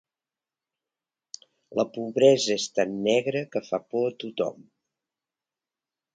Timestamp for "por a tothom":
3.93-4.67